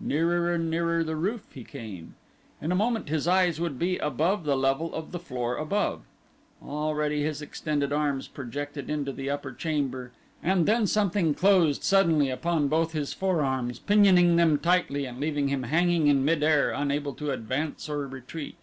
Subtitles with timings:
[0.00, 2.16] Nearer and nearer the roof he came.
[2.60, 6.00] In a moment his eyes would be above the level of the floor above.
[6.60, 10.10] Already his extended arms projected into the upper chamber
[10.42, 15.62] and then something closed suddenly upon both his forearms, pinioning them tightly and leaving him
[15.62, 18.58] hanging in mid air unable to advance or retreat.